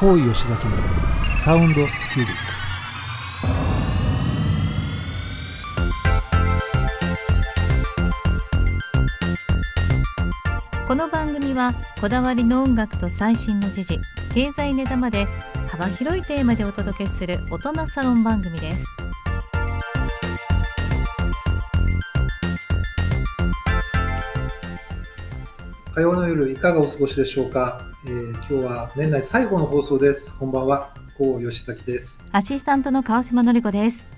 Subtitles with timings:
[0.00, 0.72] 高井吉崎の
[1.44, 1.84] サウンドキュー
[2.20, 2.26] ビッ
[10.78, 10.86] ク。
[10.86, 14.00] この番組はこだわりの音楽と最新の時事
[14.32, 15.26] 経済ネタまで
[15.68, 18.99] 幅広いテーマでお届けする大人サロン番組です。
[26.00, 30.34] 火曜の夜いかがお過ごしでしょうか、えー、今日は年内最後の放送です。
[30.36, 30.94] こんばんは。
[31.18, 32.24] 高吉崎です。
[32.32, 34.08] アシスタントの川島のり子です。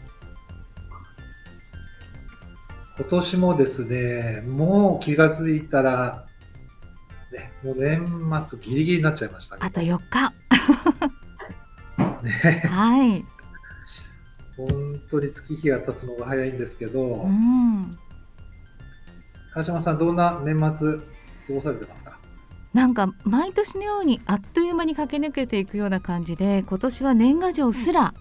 [2.98, 6.24] 今年もですねもう気が付いたら
[7.32, 10.32] ねもう年末ギリギリになっちゃいましたあと4日。
[12.22, 12.62] ね。
[12.70, 13.24] はい。
[14.56, 14.68] 本
[15.10, 17.98] 当に月日が経つのが早いんですけど、うん。
[19.50, 21.11] 川島さんどんな年末
[21.60, 22.18] 過ごされてますか？
[22.74, 28.14] なんか毎年のようにあっという間に駆け抜けていくような感じで今年は年賀状すら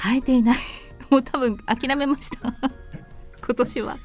[0.00, 0.58] 変えていない。
[1.10, 2.54] もう多分諦めました。
[3.44, 3.96] 今年は。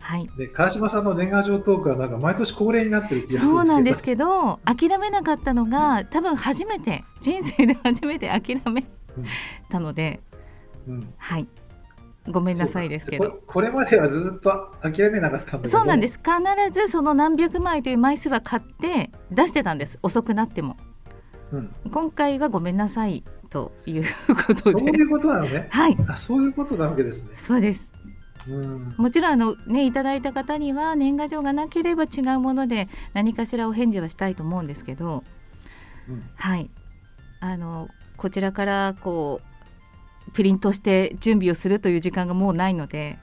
[0.00, 0.28] はい。
[0.36, 8.84] で川島さんの年賀状トークはなんか毎年恒例になってる気がするそうなんですけど諦めなかったのが多分初めて人生で初めて諦め
[9.70, 10.20] たので、
[10.88, 11.14] うんうん。
[11.18, 11.46] はい
[12.28, 13.42] ごめんなさいですけど。
[13.46, 16.18] これまではずっと諦めなかったんそうなんです。
[16.18, 16.32] 必
[16.80, 19.98] ずその何百枚という枚数は買って出してたんです。
[20.02, 20.76] 遅くなっても。
[21.52, 24.60] うん、今回はごめんなさいということで。
[24.60, 25.68] そういうことなのね。
[25.70, 25.96] はい。
[26.08, 27.36] あそういうことなわけですね。
[27.36, 27.88] そうです。
[28.48, 28.94] うん。
[28.96, 35.24] もちろんあのねいただいた方には年賀状がなければ違うもので何かしらお返事はしたいと思うんですけど。
[36.08, 36.22] うん。
[36.36, 36.70] はい。
[37.40, 39.53] あのこちらからこう
[40.32, 43.18] プリントして準備をするという時間がもうないので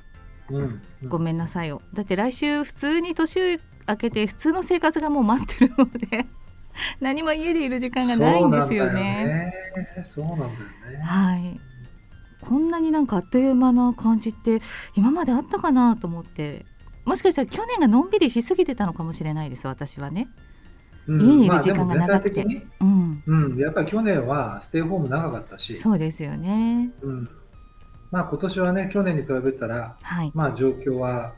[0.49, 6.25] うんごめんなさいよだって来週普通に年明けて普通の生活がもう待ってるので
[7.01, 9.53] 何も家でいる時間がないんですよね。
[10.03, 11.03] そうなんだよね。
[11.03, 11.59] はい
[12.41, 14.61] こんなになんかあっという間な感じって
[14.95, 16.65] 今まであったかなと思って
[17.05, 20.27] もしかしたら去年がのんびりしすぎてたのかもしれないです私はね。
[21.07, 21.21] うん。
[21.21, 22.45] 家にいる時間が長くて。
[22.79, 26.91] うん、うん、やっぱり去年はステイホーム長かったし、そうですよね。
[27.01, 27.29] うん、
[28.11, 31.33] まあ今年はね、去年に比べたら、はい、まあ状況は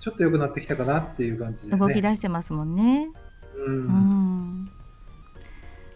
[0.00, 1.78] ちょっと良くなってきたかなっていう感じでね。
[1.78, 3.10] 動き出してますもんね。
[3.56, 3.58] う。
[3.58, 3.86] うん。
[3.86, 4.70] ん、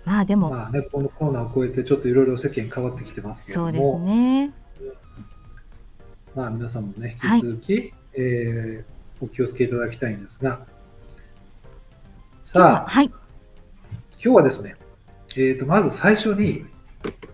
[0.04, 4.52] まあでも、まあね、このコロナを超えてちょっといろいろ世間変わってきてますけれども、そうですね。
[6.34, 10.66] まあ皆さんもね、はい引き続き、えーお気をつけいただきたいんですが、
[12.52, 13.14] さあ、はい今
[14.18, 14.74] 日はですね、
[15.36, 16.64] えー、とまず最初に、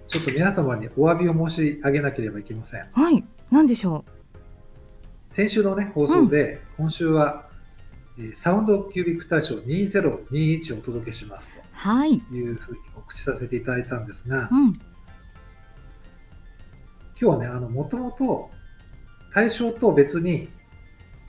[0.08, 2.86] ちょっと皆様にお詫びを申し上げなければいけません。
[2.92, 4.04] はいなんでしょ
[5.30, 7.48] 先週の、ね、放送で、今週は、
[8.18, 11.62] えーサウンドキュービック大賞2021をお届けしますう。
[11.72, 12.20] はい。
[12.20, 14.66] というふうに告知させていただいたんですが、うん。
[14.68, 14.76] 今
[17.16, 18.50] 日はね、あの、もともと
[19.34, 20.50] 大賞と別に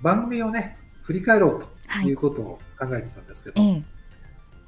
[0.01, 1.61] 番組をね、振り返ろうはい。
[1.61, 3.83] ということを考えてたんですけど、ええ。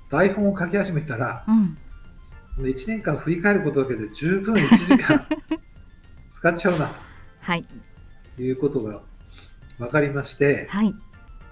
[0.10, 1.78] 台本を書き始めたら、うん。
[2.66, 5.26] 1年間振り返ることだけで十分1時間
[6.34, 6.92] 使っちゃうな
[7.42, 7.66] はい。
[8.36, 9.02] ということが
[9.78, 10.94] 分かりまして、はい。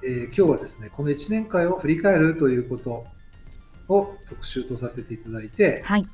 [0.03, 3.05] えー今日はですね、この1年間を振り返るということ
[3.87, 6.07] を特集とさせていただいて、はい。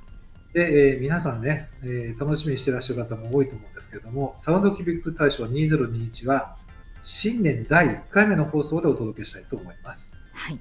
[0.54, 6.56] でえー皆さんね、えー楽しみにしていらっしゃる方も多いと思うんですけれども、サウンドキュービック大賞2021は、
[7.04, 10.10] 新年第1回目の放送でお届けしたいと思います。
[10.34, 10.60] はい。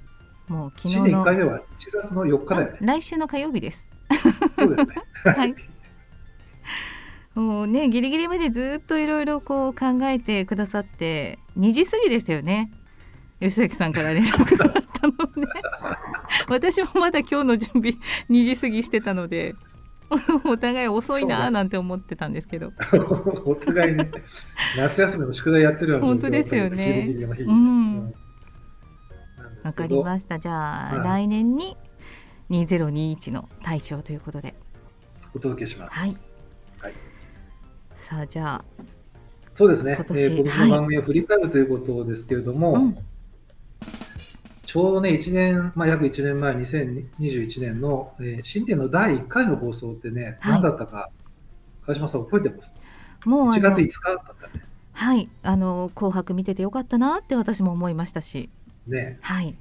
[0.48, 1.62] もう昨日新年1の回目は1
[2.03, 2.78] 月の4日だよね。
[2.82, 3.88] あ来週の火曜日です。
[4.54, 4.97] そうですね。
[5.25, 5.54] はい。
[7.34, 12.70] もうねギリギリまでずっといろいろこう考えてくださって2時過ぎでしたよね
[13.41, 15.48] 吉崎さんから連絡があったのね
[16.48, 17.94] 私もまだ今日の準備
[18.28, 19.54] 2時過ぎしてたので
[20.45, 22.73] お互い遅いなーなんて思ってたんですけど。
[23.45, 24.05] お互いに
[24.77, 27.15] 夏休みの宿題やってるような本当ですよね。
[27.47, 28.15] うん。
[29.62, 30.39] わかりました。
[30.39, 31.27] じゃあ、はい。
[31.27, 31.77] 来年に
[32.50, 34.55] 2021の大賞ということで。
[35.35, 35.99] お届けします。
[35.99, 36.17] はい。
[36.81, 36.93] はい。
[37.94, 38.65] さあじゃあ
[39.55, 39.94] そうですね。
[39.94, 42.99] 今年えー今年の番組を振り返るということですけれども、うん
[44.72, 51.10] ちょうどね、1年、まあ、約1年前、2021年の、えー新年の第1回の放送ってね、はい何だったか、
[51.84, 52.72] 川島さん覚えてます？
[53.26, 54.64] もうあ ?1 月の5日だったね。
[54.94, 58.50] はいあの紅白見ててよかったなって私も思いましたし
[58.86, 59.54] ねはい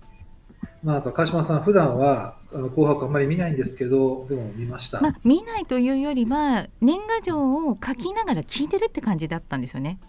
[0.83, 5.01] まあ、川島さん、普段はあの紅白あんまり見ないんですけど、でも見ました。
[5.01, 9.99] まあ、見ないというよりは年賀状を書きながら聞いてるって感じだったんですよね。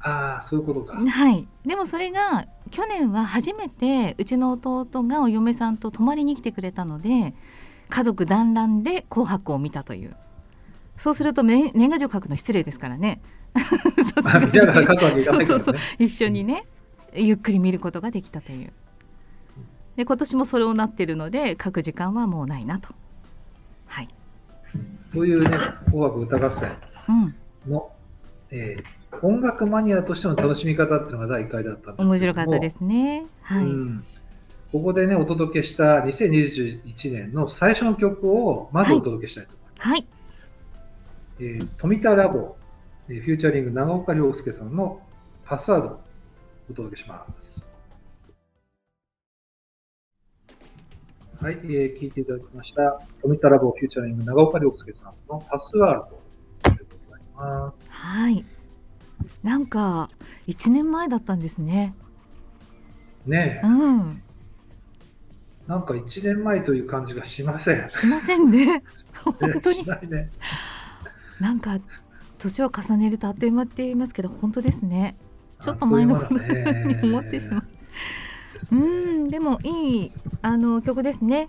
[0.00, 0.96] ああ、そういうことか。
[0.96, 7.34] はい、でもそれが去年は初めてうちの弟がお嫁さんと泊まりに来てくれたので
[7.88, 10.16] 家族団らんで「紅白」を見たという。
[10.96, 13.20] そうすると年年賀状書くの失礼ですからね。
[14.14, 16.64] そうそうそう一緒にね
[17.14, 18.72] ゆっくり見ることができたという。
[19.96, 22.94] で今年もそれをなってるので書く時間はもうないなと。
[23.86, 24.08] はい、
[25.12, 26.76] というね、紅白歌合戦
[27.08, 27.34] うん、
[27.72, 27.90] の、
[28.50, 33.24] えー音楽マニアとしての楽しみ方っていうのが第1回だったんです面白かったですね。
[33.40, 34.04] はい、うん。
[34.70, 39.88] ここでね、お届けした2021年の最初の曲をまずお届けしたいと思います。
[39.88, 40.06] はい。
[41.40, 42.56] えー富田ラボ、
[43.08, 45.00] えーフィーチャリング長岡亮介さんの
[45.44, 46.00] パスワードを
[46.70, 47.64] お届けします。
[51.40, 53.00] はい、えー聞いていただきました。
[53.22, 56.27] 富田ラボフィーチャリング長岡亮介さんのパスワード
[57.38, 57.78] ます。
[57.88, 58.44] はい。
[59.42, 60.10] なんか
[60.46, 61.94] 1年前だったんですね。
[63.26, 63.66] ねえ。
[63.66, 64.22] う、ん。
[65.66, 67.88] なんか1年前という感じがしません。
[67.88, 68.82] しませんね。
[69.22, 69.76] 本当に。
[69.76, 70.30] しないね。
[71.40, 71.78] なんか
[72.38, 75.16] 年を重ねるとあっという間って言いますけど本当ですね。
[75.60, 76.40] ちょっと前のことに
[77.02, 77.64] 思ってしまう。
[78.54, 78.84] ですねう
[79.26, 79.28] ん。
[79.28, 80.12] でもいい
[80.42, 81.48] あの曲ですね。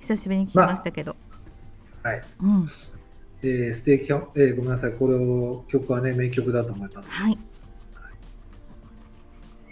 [0.00, 1.16] 久しぶりに聞きましたけど、
[2.02, 2.22] はい。
[2.42, 2.68] うん
[3.42, 4.92] えー、素敵、えーごめんなさい。
[4.92, 7.12] これを曲はね、名曲だと思います。
[7.12, 7.38] はい。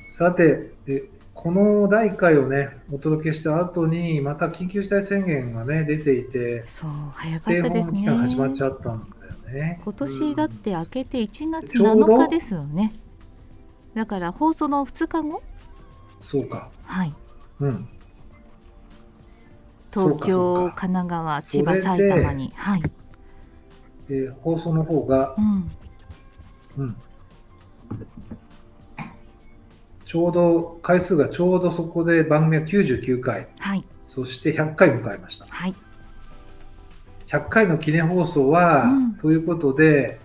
[0.08, 8.06] さて、えこの第1回をね、お届けした後に、また緊急事態宣言がね、出ていて、そう早かったですね。
[8.06, 9.80] 始まっちゃったんだよね。
[9.84, 12.06] 今年だって明けて1月ちょうど。
[12.06, 12.92] 7日ですよね。
[13.94, 15.36] だから放送の2日後？
[15.36, 15.58] うん
[16.20, 16.68] そうか。
[16.84, 17.14] はい。
[17.60, 17.88] うん。
[19.92, 22.52] 東京神奈川千葉埼玉に。
[22.54, 22.82] はい、
[24.10, 25.70] えー放送の方が、うん、
[26.78, 26.96] うん。
[30.04, 33.84] ちょうど、回数がちょうどそこで番組は99回、はい。
[34.06, 35.46] そして100回迎えました。
[35.46, 35.74] はい。
[37.26, 39.14] 100回の記念放送は、うん。
[39.14, 40.18] ということで、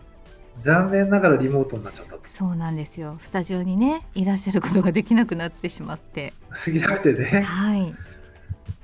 [0.61, 2.21] 残念ながらリモートになっちゃったと。
[2.25, 3.17] そうなんですよ。
[3.19, 6.33] スタジオにねいらっしゃることができなくなってしまって。
[6.51, 7.41] 過ぎなくてね。
[7.41, 7.93] はい。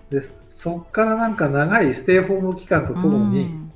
[0.10, 3.69] でそっからなんか長いステイホーム期間とともに、うん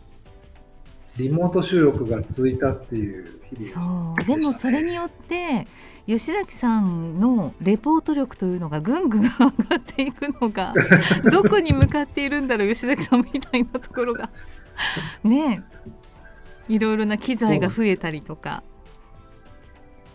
[1.18, 4.26] リモート収録が続いたっていう日々そう。
[4.26, 5.68] でもそれによって
[6.08, 10.74] 吉崎さんのレポート力というのがぐんぐん上がっていくのが
[11.32, 14.30] どこに向かっているんだろう吉崎さんみたいなところが。
[15.24, 15.64] ね。
[16.70, 18.64] えいろいろな機材が増えたりとか。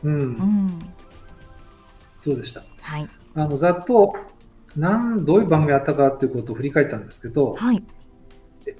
[0.03, 0.11] う。
[0.11, 0.79] ん、うん。
[2.19, 2.65] そうでした。
[2.81, 3.09] はい。
[3.35, 4.17] あのざっと
[4.77, 7.85] なんどういう番組やったかっていうことを振り返ったんですけど、はい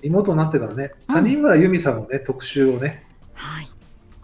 [0.03, 1.15] リモートになってからね、うん。
[1.15, 3.05] 谷村由美さんのね、特集をね、
[3.35, 3.69] はい。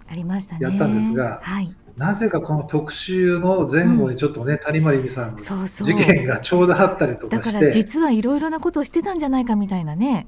[0.09, 0.61] ありましたね。
[0.63, 1.75] やったんですがはい。
[1.97, 10.27] なぜかこの特集の前後にちょっとね、谷村由美さんの事件がちょうどあったりとだかかして、ら実はいろいろなことをしてたんじゃないかみたいなね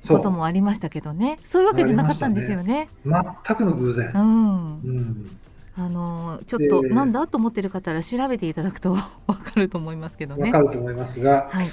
[0.00, 1.38] そう、こともありましたけどね。
[1.44, 2.88] そういうわけじゃなかったんですよね。
[3.04, 4.12] 全くの偶然。
[4.14, 4.18] う。
[4.18, 4.20] ん。
[4.20, 5.30] うん。
[5.76, 8.92] あのちょっとでなんだと思ってる方は調べていただくと
[9.26, 10.52] わかると思いますけどわね。
[10.52, 11.68] かると思いますが、はい。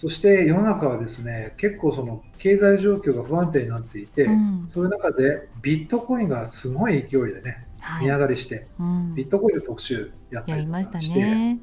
[0.00, 11.58] そして世の中はですね、結構その経済状況が不安定になっていて、うんそういう中でビットコインがすごい勢いでね、はい値上がりして、うんビットコインの特集やったりとやりましたかして、ね。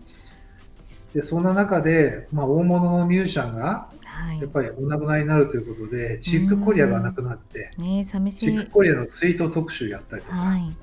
[1.14, 4.50] でそんな中で、まあ、大物のミュージシャンがはいやっ。
[4.50, 8.72] ぱりお亡くなりになるということで、チックコリアがなくなって、ね寂しいチック。
[8.72, 10.78] コリアのツイート特集やったりとか、はい。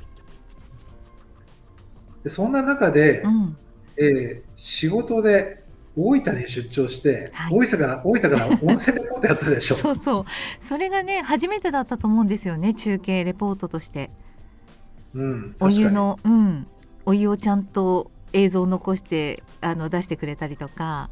[2.25, 3.57] でそんな中で、うん。
[3.97, 5.64] えー仕事で
[5.97, 9.77] 大分に出張して、はい大分から大分から温泉レポートやったでしょ。
[9.77, 10.25] そうそう。
[10.61, 14.11] それがね初めてだったと思うんですよね中継レポートとして。
[15.15, 16.67] うん、お湯のうん
[17.07, 21.11] お湯をちゃんと映像を残してあの出してくれたりとか。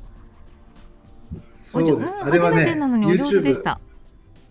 [1.57, 1.95] そうです。
[1.97, 3.81] うんあれはね初めてなのにお上手でした。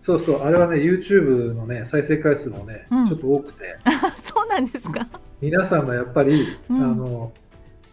[0.02, 5.06] そうそう、あれはね、YouTube のね、再生回数もね、うんちょっと多くて、あ そうなんですか。
[5.40, 7.32] 皆さんもやっぱり、うんあの、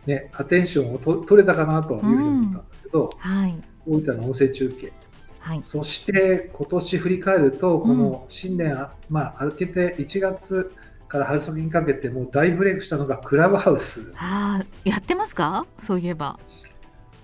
[0.10, 3.56] ね、アテンションをと取れたかなというふうに思ったんだけど、はい。
[3.88, 4.92] 大分の音声中継、
[5.40, 5.62] はい。
[5.64, 10.72] そして今年振り返ると、この新年、あまあ、明けて1月
[11.08, 14.12] から春先にかけて、もう大ブレイクしたのがクラブハウス。
[14.18, 15.66] ああやってますか？
[15.80, 16.40] そういえば。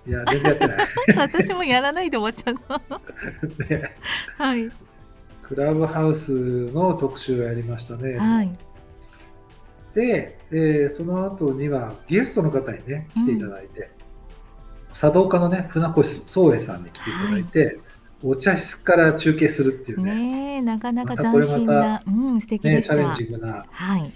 [0.06, 0.78] いや、全然やってない。
[1.18, 3.96] 私もやらないで終わっちゃった ね。
[4.38, 4.70] はい。
[5.42, 6.32] クラブハウス
[6.72, 8.16] の特集をやりましたね。
[8.18, 8.50] はい
[9.96, 13.90] で、えーその後にはゲストの方にね、来ていただいて、
[14.92, 17.80] 茶道家のね、船越宗英さんに来ていただいて、
[18.22, 24.12] お茶室から中継するっていうね、ねなかなか斬新な、うん素敵でしたチャレンジングなはい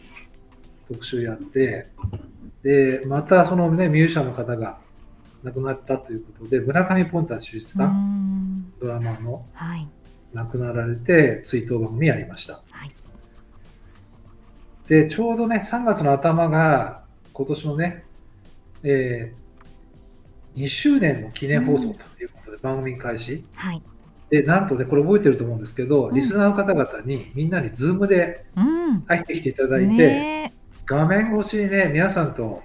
[0.93, 1.87] 特集やって、
[2.63, 4.79] で、またそのね、ミュージシャンの方が
[5.43, 9.89] 亡くなったということで、村上ポンタ手術うさん、んドラマのはい。
[10.35, 12.61] 亡くなられて追悼番組やりました。
[12.71, 12.93] はい。
[14.91, 18.05] で、ちょうどね、3月の頭が今年のね、
[18.83, 19.41] えー
[20.57, 23.45] 2周年の記念放送ということで番組開始。
[23.55, 23.81] はい。
[24.31, 29.01] で、なんとね、これ覚えてると思うんですけど、うんリスナーの方々にみんなにズームでうん。
[29.03, 30.53] 入ってきていただいて、ね
[30.87, 32.65] 画面越しにね、皆さんと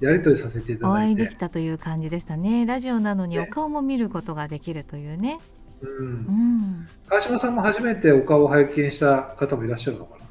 [0.00, 2.64] やり取りさせていただいて会いでき、たという感じでしたね。
[2.64, 5.38] ラジオなのにねお顔も見ることができるというね。
[5.82, 6.88] う、うんん。
[7.06, 10.23] 川島さんも初めてお顔を拝見した方もいらっしゃるのかな。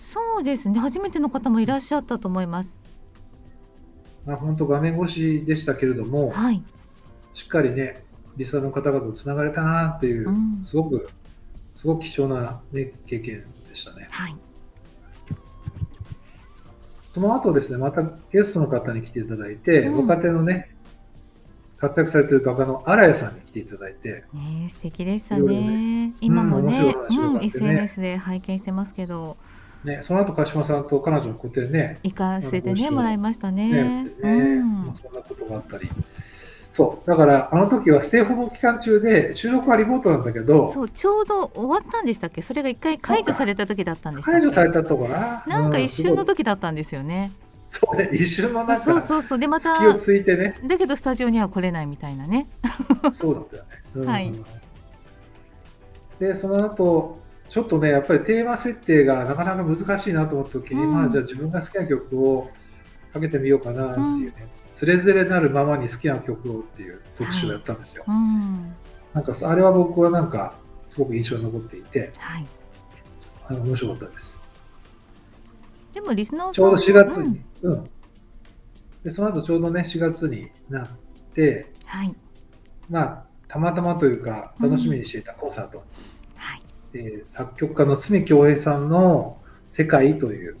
[0.00, 0.80] そうですね。
[0.80, 2.76] 初めての方もいらっしゃったと思います。
[4.24, 6.62] まあ、本当画面越しでしたけれども、はい。
[7.34, 8.02] しっかりね、
[8.36, 11.08] リスナーの方々とつながれたなっていう、うんすごく、
[11.76, 14.06] すごく貴重な、ね、経験でしたね。
[14.10, 14.36] はい。
[17.14, 18.02] その後ですね、また
[18.32, 20.74] ゲストの方に来ていただいて、うんご家庭のね、
[21.76, 26.14] 活躍されている画家の荒谷さんに来ていただいて、ねえ、素敵でしたいろいろね。
[26.20, 29.36] 今もね、うん面白い話がうん、SNS で拝見してますけど、
[29.84, 34.04] ね、その後鹿島さんと彼女の個展ね、行かせてね、もらいましたねね。
[34.04, 34.26] ねう
[34.62, 35.90] んまあ、そんなことがあったり、
[36.72, 42.42] そう、だからあの時はステイホーム期間中で、収録はリモートなんだけど、そう、ちょうど終わったんでしたっけ？
[42.42, 45.44] それが一回解除された時だったんでしたっけ解除されたとこな。
[45.46, 47.32] なんかう一瞬の時だったんですよね。
[47.68, 49.38] そうね、一瞬のなんか、そうそうそう。
[49.38, 52.48] で、また、隙をついてね、だけどスタジオには来れないみたいなね。
[53.12, 53.68] そうだったよね。
[53.94, 54.34] うんはい
[56.18, 57.18] で、その後、
[57.50, 62.48] ちょっとね、やっぱりテーマ設定がなかなか難しいなと思った時に、うんまあ、じゃあ自分が好きな曲を
[63.12, 68.04] かけてみようかなっていうね、つれづれなるままに好きな曲をっていう特集をやったんですよ。
[68.06, 68.72] うん。
[69.12, 70.54] なんか、あれは僕はなんか、
[70.86, 72.46] すごく印象に残っていて、はい。
[73.48, 74.40] あの面白かったです。
[75.92, 77.90] でもリスナーさんちょうど4月に、うん。
[79.02, 80.88] で、その後ちょうどね、4月になっ
[81.34, 82.14] て、はい。
[82.88, 85.86] まあ、たまたまというか、楽しみにしていたコンサート、はい。
[86.94, 90.56] えー作曲家の角京平さんの「世界」という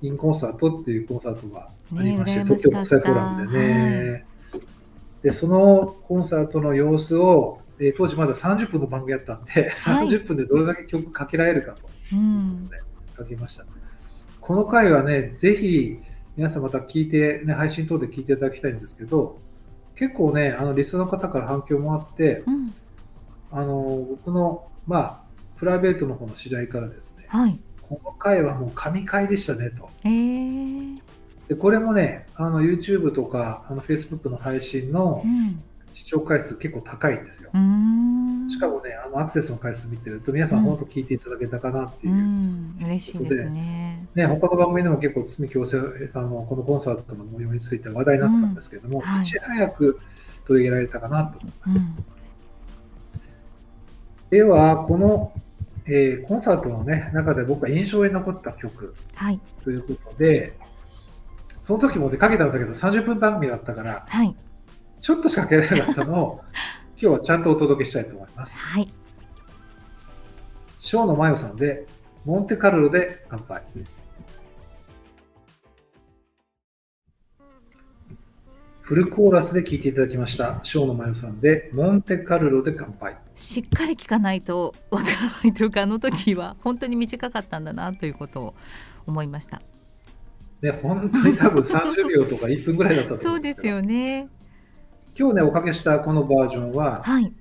[0.00, 4.24] インコンサートっていうコンサートがありまして、ね東京国際フォーラムでね、
[5.22, 9.60] でそのコンサートの様子を、えー当時まだ30分の番組やったんで、は
[10.04, 12.70] い30分でどれだけ曲かけられるかとうん。
[13.16, 13.64] かけました。
[14.40, 15.98] この回はね、ぜひ
[16.36, 19.38] 皆さんまた聞いて、ね、配信等で聞いていただきたいんですけど、
[19.94, 22.74] 結構ね、あのリスナーの方から反響もあって、うん。
[23.52, 25.21] あの僕の、まあ、
[25.62, 27.56] プライベートの方の知り合いからですね、はい。
[27.82, 29.88] この回はもう神回でしたねと。
[30.02, 31.00] えー。
[31.46, 35.62] でこれもね、あの YouTube とかあの Facebook の配信のうん。
[35.94, 37.58] 視聴回数結構高いんですよう。
[37.58, 38.48] ん。
[38.50, 42.16] しかもね、あのアクセスの回数見てると、皆さん本当聞いていただけたかなっていうう。
[42.16, 42.78] ん。
[42.82, 44.08] 嬉しいですね。
[44.14, 50.00] ね、他の番組でも結構、堤京平さんのこのコンサートの模様について話題になってたんですけども、うんはいいち早く
[50.46, 51.76] 取り入れられたかなと思います。
[51.76, 52.04] うん。
[54.30, 55.32] では、この、
[55.86, 59.40] えーコンサートの、ね、中で僕が印象に残った曲はい。
[59.64, 60.52] ということで、
[61.60, 64.36] その時もね、かけたんだけど、30分番組だったから、はい。
[65.00, 66.40] ちょっとしかかけられなかったのを、
[66.96, 68.58] 今日はちゃんとお届けしたいと思います。
[68.58, 68.92] はい。
[70.78, 71.86] シマヨさんで、
[72.24, 73.62] モンテカルロで乾杯。
[78.82, 80.60] フルコーラスで聴いていただきました。
[80.64, 83.16] ショーのマヨさんで、モンテカルロで乾杯。
[83.34, 85.10] しっかり聞かないとわから
[85.42, 88.54] ないというかあの時は本当に短かったんだなということを
[89.06, 89.62] 思いました。
[90.60, 94.28] ね、本当に多分30秒とか1分ぐらいだったと思そううんですですけど、よね。
[95.18, 97.32] 今日ね、おかけしたこのバージョンは、はい。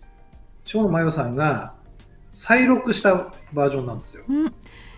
[0.65, 1.75] ショーのマヨさんが
[2.33, 4.23] 再録したバージョンなんですよ。
[4.27, 4.47] うん。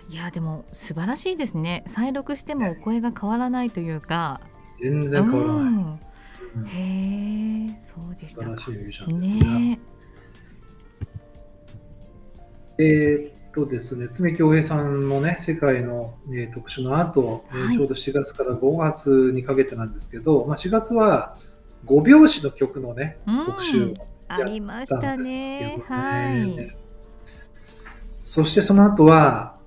[0.09, 1.83] いやでも素晴らしいですね。
[1.87, 4.41] 再録してもお声が変わらないというか。
[4.81, 5.73] 全然変わらない。
[5.73, 5.99] うん
[6.55, 8.43] うんへえ、そうでした。
[9.11, 9.79] ね
[12.77, 21.37] えーっとですね、爪京平さんのね、世界の、えー特集の後、えーはいちょうど4月から5月にかけてなんですけど、まあ、4月は
[21.85, 23.93] 5拍子の曲のね、うん特集を
[24.27, 25.79] ありましたね。
[25.87, 26.75] はんですけどい。
[28.23, 29.57] そしてその後は、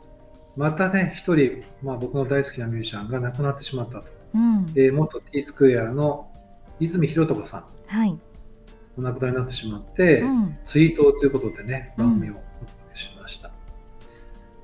[0.57, 4.05] またね、一人、まあ、僕の大好きなミュージシャンが亡くなってしまったと。
[4.35, 4.67] うん。
[4.75, 6.31] えー元 T スクエアの
[6.81, 8.19] 泉弘隆さん、はい。
[8.99, 10.59] お亡くなりになってしまって、うん。
[10.65, 12.46] 追悼ということでね、うん番組を。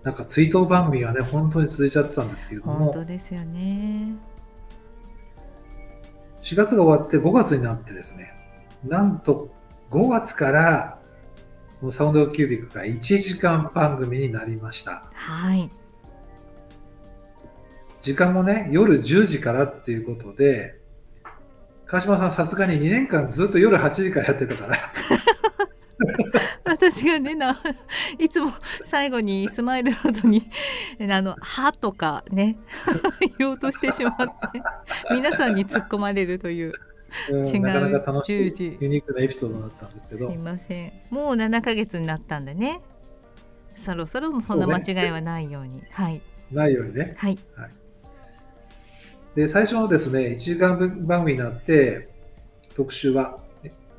[0.03, 4.15] なんか追悼番組がね、本当に続いちゃってたんですけれど本も、当ですよね。
[6.43, 8.35] 4月が終わって5月になってですね、
[8.85, 9.55] なんと
[9.91, 10.99] 5月から、
[11.81, 15.05] このサウンドキュービックが1時間番組になりました。
[15.15, 15.71] はい。
[18.01, 20.81] 時間もね、夜10時からっていうことで、
[21.87, 24.93] 川島さんさすがに2年間ずっと夜8時からやってたから、
[26.91, 27.61] 私がねな
[28.19, 28.53] いつも
[28.85, 30.51] 最後にスマイルの後に
[31.11, 32.57] あの「は」とかね
[33.39, 34.63] 言おうとしてしまって
[35.13, 36.73] 皆さんに突っ込まれるという。
[37.31, 40.31] うん、違うなかなか楽しい10時ユニークなエピソードだったんですけど。
[40.31, 40.93] すいません。
[41.11, 42.81] もう7ヶ月になったんでね。
[43.77, 45.83] そろそろそんな間違いはないように。
[45.91, 46.23] はい。
[46.51, 47.15] ないようにね。
[47.19, 47.39] はい。
[49.35, 52.09] で最初のですね1時間番組になって
[52.75, 53.39] 特集は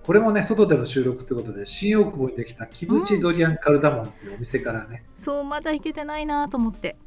[0.05, 6.97] これもね外での収録ということで新大久保にできたキムチドリアンカルダモンっていうお店からね、そうまだ行けてないなと思って。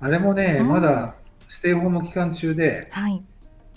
[0.00, 0.68] あれもね、うん。
[0.68, 1.16] まだ
[1.48, 3.22] ステイホーム期間中ではい。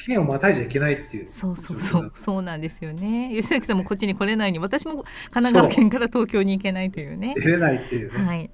[0.05, 1.29] 県をまたいじゃいけないっていう。
[1.29, 2.11] そうそうそう。
[2.15, 3.29] そうなんですよね。
[3.33, 7.33] 吉崎さんもこっちに来れないに私も神奈川県から東京に行けないというね。
[7.35, 8.51] 出れないっていうね、はい。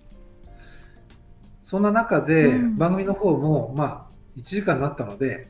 [1.64, 2.78] そんな中で、うん。
[2.78, 5.48] 番組の方もまあ1時間になったので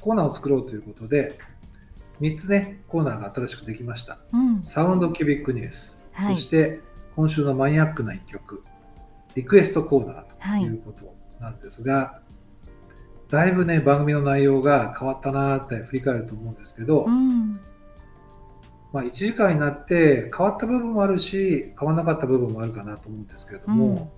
[0.00, 1.38] コーナーを作ろうということで
[2.20, 4.18] 3つねコーナーが新しくできました。
[4.32, 4.62] うん。
[4.62, 6.36] サウンドキュビックニュース、はい。
[6.36, 6.80] そして
[7.14, 8.62] 今週のマニアックな一曲。
[9.34, 10.24] リクエストコーナー。
[10.38, 10.62] はい。
[10.62, 12.20] ということなんですが、
[13.28, 17.60] だいぶね番組の内容が変わったなーって振り返ると思うんですけど、うん。
[18.92, 24.10] まあ、1時間になって変わった部分もあるし変わらなかった部分もあるかなと思うんですけれども、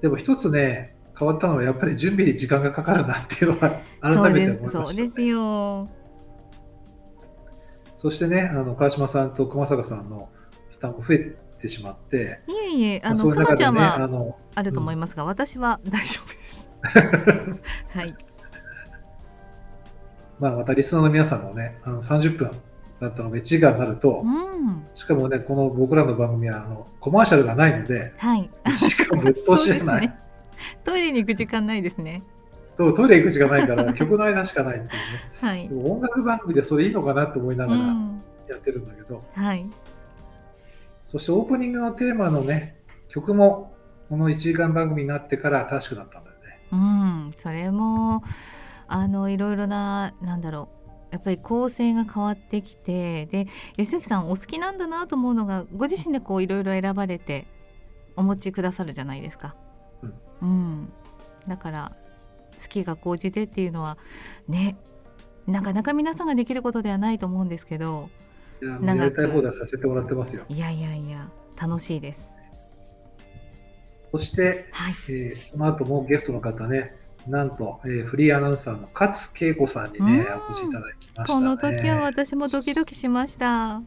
[0.00, 5.90] でも一つね変わったのはやっぱり準備に時間がかかるなっていうのは改めて思いました、そうですよ
[8.02, 10.28] そしてねあの川島さんと熊坂さんの
[10.70, 16.68] 負担も増えてしまっていえいえあのそういう中でねちゃんはあのあると思いますが、私は大丈夫です。
[17.96, 18.14] はい。
[20.40, 22.50] まあまたリスナーの皆さんもねあの30分
[23.00, 24.84] だったのが1時間になると、うん。
[24.96, 28.50] しかもねこの僕らの番組はあのコマーシャルがないのではい。
[28.64, 30.18] 1時間ぶっ通しじゃない、 ね。
[30.82, 32.22] トイレに行く時間ないですね
[32.82, 34.94] そうトイレ行くしかないから 曲の間しかないっていうね。
[35.40, 35.70] はい。
[35.72, 38.22] 音楽番組でそれいいのかなと思いなうがらん。
[38.48, 39.66] やってるんだけど、はい。
[41.04, 42.76] そしてオープニングのテーマのね
[43.08, 43.74] 曲も
[44.08, 46.58] この1時間番組になってから新しくなったんだよね。
[46.72, 47.30] うん。
[47.38, 48.24] それも
[48.88, 50.82] あのいろいろななんだろう。
[51.12, 57.46] やっぱり構成が変わってきてで吉崎さんお好きなんだなと思うのがご自身でこういろいろ選ばれて
[58.16, 59.54] お持ちくださるじゃないですか。
[60.40, 60.90] うん、
[61.46, 61.92] だから
[62.72, 63.98] 好きが高じてっていうのは
[64.48, 64.76] ね
[65.46, 68.08] なかなか皆さんができることではないと思うんですけど
[68.62, 70.44] いやもう長くやりたい放題させてもらってますよ。
[70.48, 71.28] いやいやいや
[71.60, 72.32] 楽しいです。
[74.12, 76.94] そして、はい、えーその後もゲストの方ね、
[77.26, 81.26] なんと、えーフリーアナウンサーの勝恵子さんにね、うんお越しいただきましたね。
[81.28, 83.82] この時は私もドキドキしました。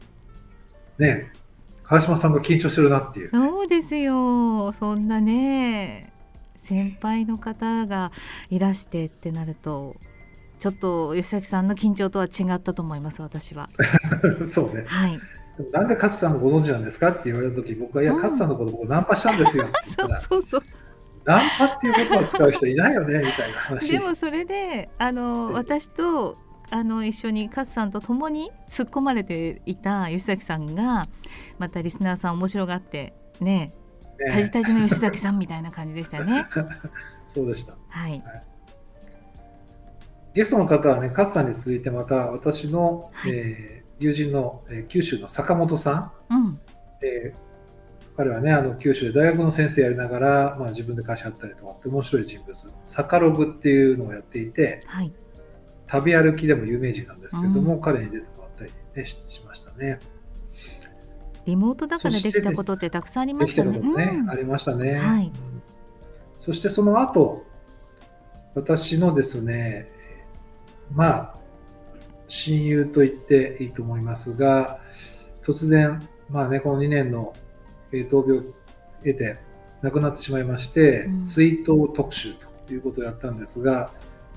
[0.98, 1.32] ね、
[1.84, 3.30] 川島さんが緊張してるなっていう。
[3.30, 6.12] そうですよそんなね
[6.66, 8.12] 先輩の方が
[8.50, 9.96] いらしてってなると
[10.58, 13.68] ちょっと吉崎さんの緊張とは違ったと思います私は。
[14.46, 14.84] そうね。
[14.86, 15.20] はい。
[15.58, 18.22] でもなんで勝さんご存知なんですかって言われた時僕は、いや、うん。
[18.22, 19.64] 勝さんのこと僕ナンパしたんですよ。
[19.64, 20.42] って言そうったら、そう。
[20.42, 20.62] そう
[21.26, 23.92] ナンパっていう言葉を使う人いないよねみたいな話。
[23.92, 26.38] でもそれであのうん私と
[26.70, 31.08] あの一緒に勝さんと共に突っ込まれていた吉崎さんが
[31.58, 33.74] またリスナーさん面白がってねね
[34.30, 36.46] タジタジの吉崎さんみたいな感じでしたね。
[37.26, 37.74] そうでした。
[37.88, 38.22] はい。
[40.34, 43.32] ゲストの方はね、勝さんに続いてまた私の、はい。
[43.32, 46.60] えー友人の、えー九州の坂本さん、うん。
[47.02, 47.46] えー
[48.16, 55.12] 彼はね、あの九州で大学の先生やりながら、まあ、自分で会社やったりとかって面白い人物、サカログっていうのをやっていて、はい。
[55.86, 59.98] 旅歩きでも有名人なんですけども、う彼に出てもらったり、ね、ししましたね。
[61.46, 63.78] リモートだからできたことってたくさんありましてたね。
[63.78, 64.30] ね、うん。
[64.30, 64.96] ありましたね。
[64.96, 65.26] はい。
[65.26, 65.56] うん
[66.46, 67.44] そしてその後、
[68.54, 69.90] 私のですね、
[70.94, 71.34] まあ、
[72.28, 74.78] 親友と言っていいと思いますが、
[75.42, 77.34] 突然、まあね、この2年の
[77.90, 78.42] えー闘病を
[79.00, 79.38] 得て
[79.82, 81.24] 亡くなってしまいまして、うん。
[81.24, 82.34] 追悼特集
[82.66, 83.90] ということをやったんですが、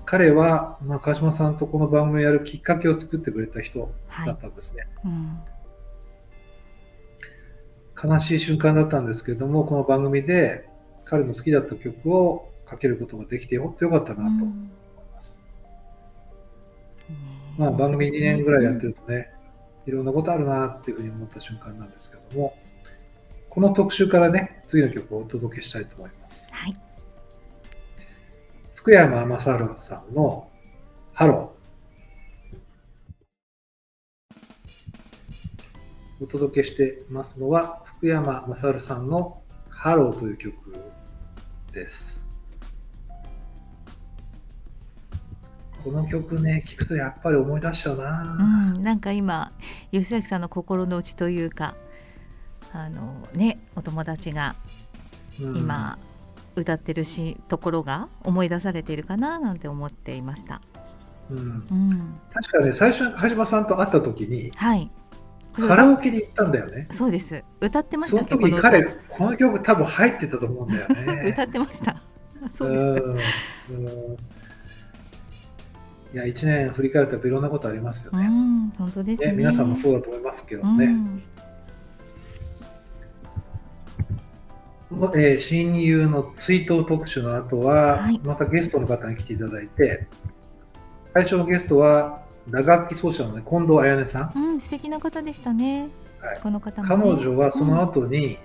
[0.06, 4.88] 彼は、まあ、川島さんとこの番組をやるきっかけを作ってくれた人だはいったんですね。
[5.06, 5.40] うん
[8.02, 10.70] 悲しい瞬間だったんですけれども、この番組で
[11.04, 14.72] 彼の好きだった曲をかけることができてよよかったなと思いうん
[15.14, 15.38] ます。
[17.10, 17.16] ね
[17.58, 19.30] まあ、番組2年ぐらいやってるとね、
[19.86, 22.56] いろんなことあるなっていうふうに思った瞬間なんですけども、
[23.50, 26.54] この特集からね、次の曲をお届けしたいと思います。
[26.54, 26.78] はい
[28.76, 30.50] 福山雅治さんの
[31.12, 31.60] HELLO。
[36.22, 40.56] お届けしてますのは、福山雅治さんのハローという曲
[41.74, 42.24] です。
[45.84, 49.52] この曲ね聞くとやっぱり思い出しちゃうな、ん、なんか今
[49.92, 51.76] 吉崎さんの心の内というか
[52.72, 54.56] あのねお友達が
[55.42, 55.98] うん今
[56.56, 60.62] 歌ってるしところが思い出されているかななんて思っていました。
[61.30, 61.42] うん、う
[61.74, 64.90] ん、確かね最初に鹿島さんと会った時にはい。
[65.54, 66.88] カラオケに行ったんだよね。
[66.92, 67.44] そうです。
[67.60, 68.48] 歌ってましたっけこの。
[68.48, 71.30] 時に彼この曲多分入ってたと思うんだよね。
[71.32, 72.02] 歌ってました。
[72.52, 74.40] そうです。
[76.12, 79.28] いや1年振り返るといろんなことありますよね,、うん、本当ですね。
[79.28, 81.24] ね皆さんもそうだと思いますけどね、うん。
[85.14, 88.20] えー親友の追悼特集の後は、はい。
[88.24, 90.08] またゲストの方に来ていただいて
[91.14, 95.90] 最初のゲストは打楽器奏者の、ね、近藤彩音さんうん、素敵な方でしたね。
[96.22, 97.10] はいこの方も、彼ね。
[97.12, 98.38] 女はその後に、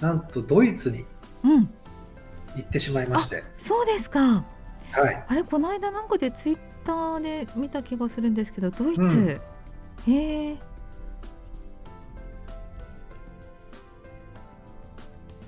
[0.00, 1.04] なんとドイツに
[1.44, 1.70] うん、うん、
[2.56, 4.44] 行ってしまいまして、そうですか。
[4.90, 9.02] はい、あれこの間なんかでツイッターで見た気がするんですけど、ドイツ。
[9.02, 9.40] うん
[10.12, 10.56] へえ。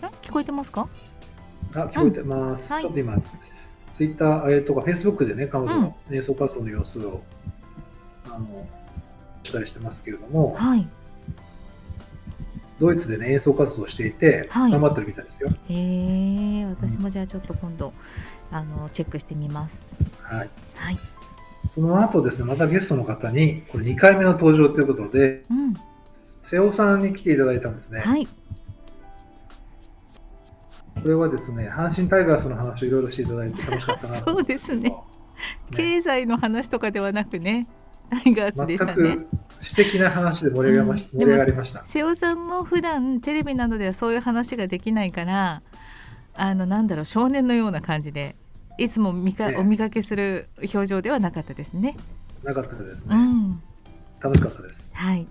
[0.03, 0.88] あ聞こえてますか？
[1.75, 3.16] あ聞こえてます、はいちょっと今
[3.92, 7.22] ツイッター、えーとかフェイスブックでね彼女の演奏活動の様子を、
[8.34, 8.66] あの
[9.42, 10.88] したりしてますけれどもはい。
[12.80, 16.64] ドイツでね演奏活動をしていて、はい頑張ってるみたいですよへえ。
[16.66, 17.92] 私もじゃあちょっと今度
[18.50, 19.84] あのチェックしてみます。
[20.22, 20.98] はいはい。
[21.72, 25.74] その後ですねまたゲストの方にこれ2回目の登場ということでうん。
[26.40, 28.26] 瀬尾さんに来ていただいたんですね、はい。
[28.26, 28.32] こ
[31.08, 34.94] れはですね阪神タイガースの話をいろいろしていただいて楽しかったなと そうですね。
[35.70, 37.66] けど経済の話とかではなくね、
[38.12, 38.94] タイガースでしたね。
[38.94, 39.29] 全く
[39.61, 40.94] 私的な話で盛り上が
[41.44, 41.87] りましうん。
[41.87, 45.62] 瀬尾さんも普段テレビなどではそういう話ができないから
[46.35, 48.37] あのなんだろう少年のような感じで
[48.79, 51.96] いつも見か、ねお見かけする表情ではなかったですね。
[52.42, 53.14] なかったですね。
[53.14, 53.62] うん、
[54.20, 54.90] 楽しかったです。
[54.92, 55.27] はい、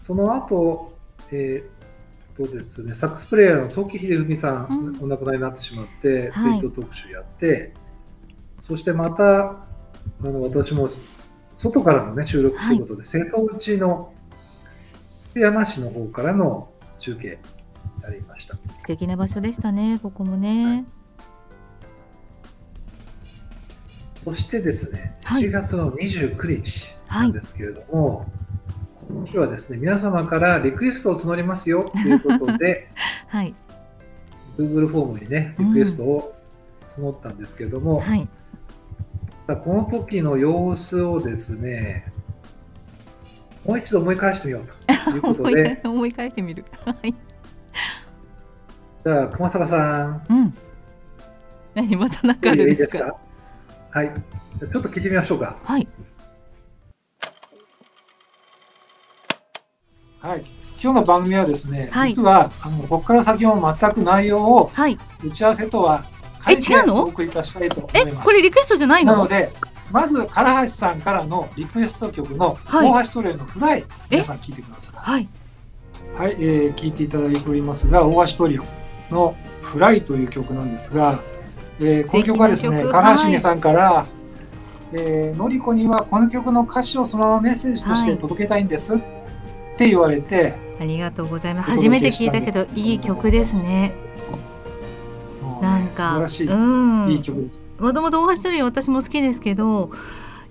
[0.00, 0.94] その後、
[1.30, 7.74] えー、とですね、サックスプレイヤーの時秀文さん、うんお亡くなりになってしまって、はいツイート特集やって、
[8.62, 9.66] そしてまた、
[10.22, 10.90] あの私も
[11.54, 14.12] 外からの、ね、収録ということで、瀬戸内の
[15.34, 17.38] 山市の方からの中継
[18.02, 18.54] やりました。
[18.54, 20.84] 素敵な場所でしたねここもね。
[24.24, 25.44] そしてですね、はい。
[25.44, 28.30] 7月の29日なんですけれども、
[29.08, 32.90] この日はですね、皆様からリクエストを募りますよということで、
[33.28, 33.54] はい、
[34.58, 36.34] Google フォームにね、リクエストを
[36.98, 38.47] 募ったんですけれども、はい、さあ
[39.56, 42.12] この時の様子をですね、
[43.64, 44.64] もう一度思い返してみよう
[45.10, 46.64] ということで、 思い返してみる。
[46.84, 47.12] はい、
[49.04, 50.54] じゃあ、熊坂さん、うん。
[51.74, 52.70] 何またなんかあるんでか。
[52.70, 53.14] いいですすか？
[53.90, 54.12] はい。
[54.60, 55.56] ちょっと聞いてみましょうか。
[55.62, 55.86] はい、
[60.20, 60.40] はい、
[60.82, 64.98] 今日の番組はですね、はい実はあのここから先も全く内容をはい。
[65.24, 66.04] 打ち合わせとは
[66.48, 67.02] え違うの？
[67.02, 68.24] お送りいたしたいと思えいます。
[68.24, 69.12] これリクエストじゃないの？
[69.12, 69.50] なので
[69.90, 70.30] まず唐
[70.62, 74.94] 橋さんからのリクエスト曲のはい大橋トレイのフライ、皆さん聞いてください。
[74.96, 75.28] はい、
[76.16, 78.64] はい、えー聞いていただいておりますが大橋トリオ
[79.10, 81.20] のフライという曲なんですが、
[81.80, 84.06] えーこの曲はですね唐橋美さんから、
[84.92, 88.98] えーのりこにはこの曲の歌詞をそのままメッセージとして届けたいんですっ
[89.78, 91.70] て言われて、ありがとうございます。
[91.70, 93.92] お初めて聞いたけどいい曲ですね。
[95.88, 97.62] なん素晴からしい、うん、いい曲です。
[97.78, 99.90] もともと大橋トリオ私も好きですけど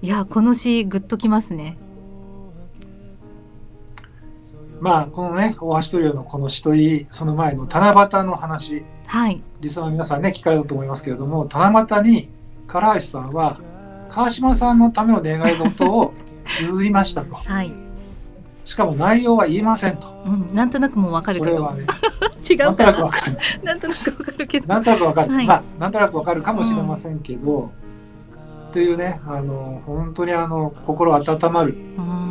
[0.01, 1.77] いやこの詩グッときますね。
[4.79, 8.83] まあこのね大橋トリオのこの詩といいその前の七夕の話。
[9.07, 9.41] はい。
[9.61, 12.29] リスナーの皆さんね聞かれたと思いますけれども七夕に
[12.67, 13.59] 唐橋さんは
[14.09, 16.13] 川島さんのための願い事を
[16.47, 17.35] 綴りましたと。
[17.43, 17.73] はい、
[18.63, 20.07] しかも内容は言えませんと。
[20.25, 21.51] うん、なんとなくもうわかるけど。
[21.51, 21.85] これはね
[22.49, 22.71] 違うな？
[22.71, 23.37] んとかななくわかる。
[23.63, 24.67] なんとなくわかるけど。
[24.67, 25.47] なんとなくわかる、はい。
[25.47, 27.71] まあなんとなくわかるかもしれませんけど、
[28.71, 32.27] というねあの本当にあの心温まるうん。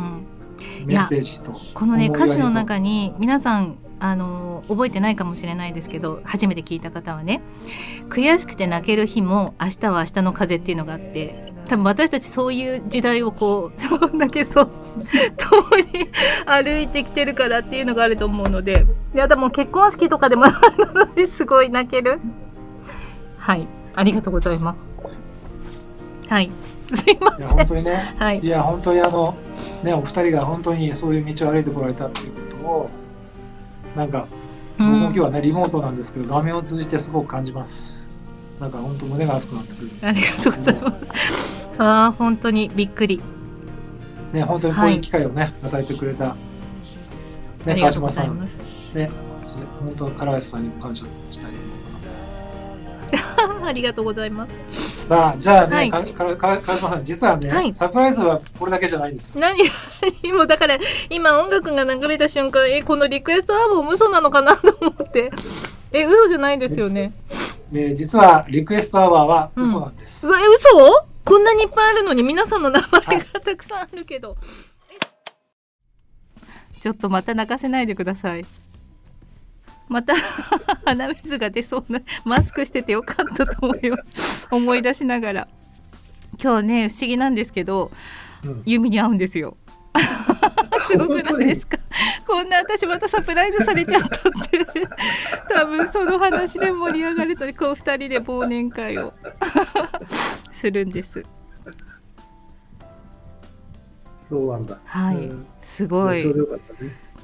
[0.85, 7.41] メッセージとこのね歌詞の中に皆さんあの覚えてないかもしれないですけど初めて聞いた方はね
[8.09, 13.71] 悔しくて泣ける日も明日は明日の風っていうのがあって多分私たちそういう時代をこ
[14.11, 14.69] う 泣けそう
[15.37, 16.09] 共に
[16.45, 18.85] 歩いてきてるからっていうのがあると思うので。
[19.13, 20.55] いやでも結婚式とかでもある
[20.93, 22.19] のですごい泣ける。
[23.37, 23.67] はい。
[23.95, 24.79] ありがとうございます。
[26.29, 26.51] はい。
[26.93, 28.15] すいまいやせん本当にね。
[28.17, 28.39] はい。
[28.39, 29.35] いや本当にあの
[29.83, 32.89] ねお二人が本当にそういう道を歩いてこられたっていうことを
[33.95, 34.27] なんか
[34.79, 38.09] う僕も今ん日はねリモートなんですけど画面を通じてすごく感じます。
[38.59, 39.91] なんか本当胸が熱くなってくる。
[40.01, 41.71] ありがとうございます。
[41.77, 43.21] ああ、本当にびっくり。
[44.37, 46.29] ね、本当にこういう機会をね、与えてくれた。
[46.29, 46.35] あ
[47.65, 48.39] ね、川島さん。
[48.93, 49.09] ね、
[49.79, 52.19] 本当唐橋さんにも感謝したいと思います。
[53.67, 55.07] ありがとうございます。
[55.07, 59.33] さあ、じゃあね、はいかかか川島さん、実はね、はいサプライズはこれだけじゃないんですよ。
[59.39, 59.57] 何
[60.37, 60.77] もうだから
[61.09, 65.31] 今音楽が流れた瞬間えこのリクエストアルバム嘘なのかなと思って
[65.91, 67.13] え嘘じゃないですよね
[67.73, 70.27] えー実はリクエストアワーは嘘なんです。
[70.27, 71.06] うわえ嘘？
[71.27, 74.37] こんなにいっぱいあるのに皆さんの名前がたくさんあるけど、
[76.81, 78.45] ちょっとまた泣かせないでください。
[79.89, 80.15] また
[80.85, 84.47] 鼻水が出そうなマスクしててよかったと思います。
[84.51, 85.47] 思い出しながら。
[86.41, 87.91] 今日ね不思議なんですけど
[88.45, 88.63] うん。
[88.65, 89.57] 弓に合うんですよ
[90.87, 91.77] すごくないですか？
[92.25, 94.11] こんな私またサプライズされちゃったっ
[94.49, 94.65] て。
[95.53, 99.13] 多分その話で盛り上がるとこう2人で忘年会を。
[100.51, 101.23] するんです。
[104.17, 104.77] そうなんだ。
[104.85, 105.15] はい。
[105.17, 105.45] うん。
[105.61, 106.25] すごい。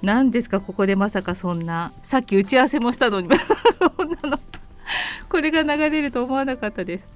[0.02, 0.60] 何ですか？
[0.62, 1.91] ここでまさかそんな。
[2.04, 3.30] さっき打ち合わせもしたのに。
[3.97, 4.39] こんなの。
[5.30, 7.08] これが流れると思わなかったです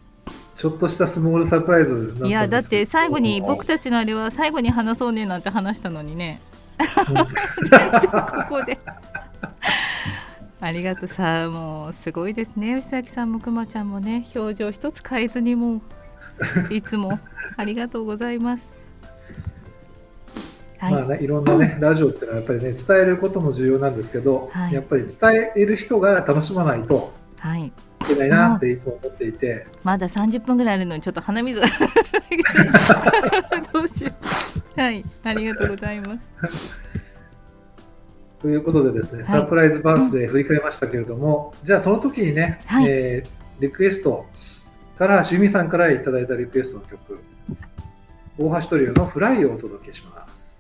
[0.58, 6.42] ちょっとしたスモールサプライズいやだって最後に僕たちのあれは最後に話そうねなんて話したのにね。
[6.82, 8.80] ここで。
[10.60, 12.76] ありがとうさあもうすごいですね。
[12.76, 17.20] 吉崎さんもくまちゃんもね表情一つ変えずにもういつも。
[17.56, 18.68] ありがとうございます。
[20.80, 24.74] はい、まあね、いろんなね、ラジオってのはやっぱりね、伝えることも重要なんですけど、はい。
[24.74, 27.14] やっぱり伝える人が楽しまないと。
[27.40, 31.68] はい、いけないなっていつも思っていて、まだ30分ぐらいあるのにちょっと鼻水が。
[33.74, 34.12] どうしよ
[34.78, 34.80] う。
[34.80, 35.04] はい。
[35.24, 36.18] ありがとうございま
[36.50, 36.80] す。
[38.40, 39.42] ということでですね、はい。
[39.42, 42.86] サプライズバースデー振り返りましたけれども、じゃあその時にね、はい。
[42.88, 44.28] えーリクエスト、
[45.00, 47.20] から橋由美さんからいただいたリクエストの曲、
[48.38, 50.60] 大橋トリオのフライをお届けします。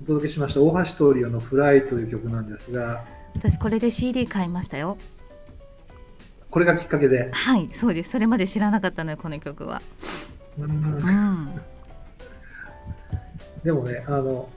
[0.00, 4.96] お届けしました大橋トリオのフライという曲なんですが、私これで CD 買いましたよ
[6.50, 8.10] これがきっかけで、はいそうです。
[8.10, 9.82] それまで知らなかったのよこの曲は。
[10.58, 10.70] うん。
[10.70, 11.60] うん
[13.64, 14.48] でもね、あの、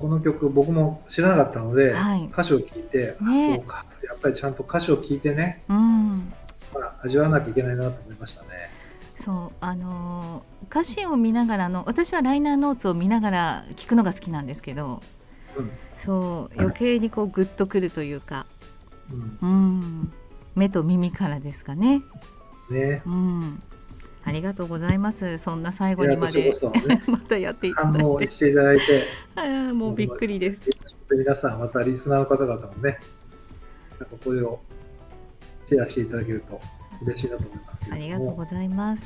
[0.00, 2.26] この曲僕も知らなかったので、はい。
[2.26, 3.56] 歌詞を聞いて、あね。
[3.56, 6.32] そうか、やっぱりちゃんと歌詞を聞いてね、うん。
[6.74, 8.48] まあ、味わわなきゃいけないなと思いましたね。
[9.16, 15.02] そうあのー歌詞を見ながらの私はライナーノーツを見ながら聞くのが好きなんですけど
[15.56, 15.70] うん。
[15.98, 18.46] そう余計にこうグッとくるというか。
[19.12, 19.38] うん。
[19.42, 20.12] うん
[20.54, 22.02] 目と耳からですかね。
[22.70, 23.62] ね、うん。
[24.24, 25.38] ありがとうございます。
[25.38, 26.52] そんな最後にまで
[26.86, 27.02] ね。
[27.08, 28.08] またやっていた反だいて。
[28.08, 30.60] 応していただいて、もうびっくりです。
[31.10, 32.98] 皆さん、またリスナーの方々もね、
[33.98, 34.60] なんかこれを
[35.68, 36.60] シェアしていただけると
[37.02, 39.02] 嬉しいなと思いますけありがとうございます。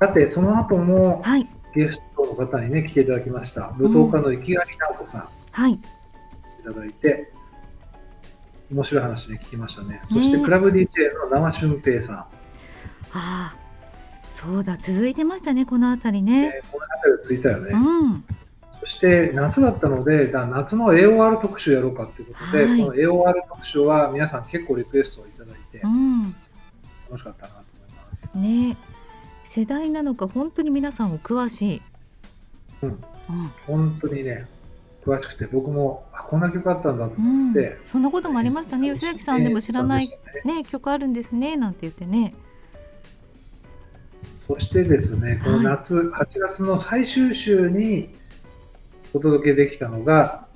[0.00, 1.46] さて、その後もはい。
[1.74, 5.72] ゲストの方にね、来ていただきました、舞踏家の池上直子さん、はい。
[5.72, 5.80] い
[6.64, 7.32] ただいて、
[8.74, 10.00] 面白い話ね、聞きましたね。
[10.06, 10.88] そして、クラブ DJ
[11.22, 12.26] の生俊平さん、あ
[13.12, 13.54] あ
[14.32, 16.48] そうだ続いてましたねこの辺りね。
[16.48, 17.70] ねこの辺りついたよね。
[17.72, 18.24] うん。
[18.80, 22.80] そして夏だったので、だ夏の AOR 特集やろうかということで、はい。
[22.80, 26.22] この AOR 特集は皆さん結構リクエストをいただいてうん。
[27.08, 28.30] 楽しかったなと思います。
[28.34, 28.76] ね。
[29.46, 31.82] 世代なのか本当に皆さんお詳しい、
[32.82, 32.98] うん、うん。
[33.68, 34.48] 本当にね、
[35.04, 37.50] 詳しくて、僕もあこんな曲あったんだとうん。
[37.50, 38.92] 思って、、そんなこともありましたね。
[38.92, 41.56] 吉崎さんでも知らない、えーね、曲あるんですね。
[41.56, 42.34] なんて言ってね。
[44.46, 48.14] そしてですね、この夏、8月の最終週に
[49.14, 50.46] お届けできたのが、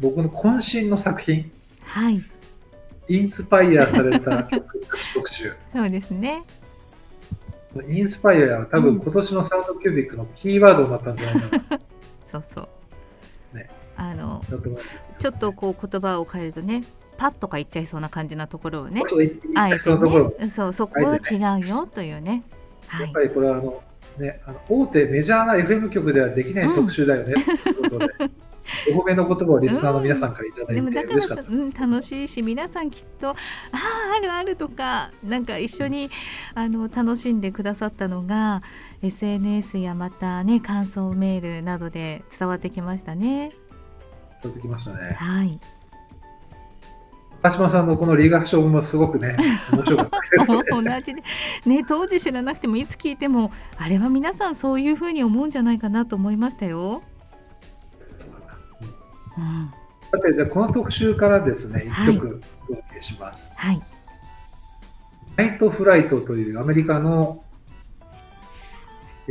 [0.00, 1.50] 僕の渾身の作品、
[1.84, 2.22] はい。
[3.08, 4.78] インスパイアされた曲
[5.14, 5.52] 特集。
[5.72, 6.42] そうですね。
[7.88, 11.80] インスパイアは多分今年のサウンドキュービックのキーワードになったんじゃないかな。
[12.30, 12.70] そうそう、ね
[14.10, 14.42] あの。
[15.18, 16.84] ちょっとこう言葉を変えるとね
[17.16, 19.02] パッとか言っちゃいそうな感じなところをね
[19.54, 22.42] あえてねそうそこは違うよというね
[22.88, 23.82] はいやっぱりこれはあの、
[24.18, 28.06] ね、あの大手メジャーな FM 局ではできない特集だよね、ということで、
[28.94, 31.42] お褒めの言葉をリスナーの皆さんからいただいて、でもだから。
[31.42, 33.36] うん、楽しいし皆さんきっとああ
[34.16, 36.10] あるあるとかなんか一緒に
[36.54, 38.62] あの楽しんでくださったのが
[39.02, 43.52] SNS やまたね感想メールなどで伝わってきましたね。
[44.42, 45.16] 伝わってきましたね。
[45.18, 45.58] はい。
[47.42, 49.36] 鹿島さんのこのリーガーションもすごくね、
[49.72, 51.02] 面白かった 同ね。
[51.04, 51.22] じで
[51.66, 57.02] ね当時知らなくてもいつ聞いてもあれは皆さんそういうふうに思うんじゃないかなと思いましたよ。
[59.36, 59.70] うん、
[60.12, 63.50] さて、じゃあこの特集からですね、はい1曲お届けけします。
[63.56, 63.82] はい。
[65.36, 67.42] ナイトフライトというアメリカの、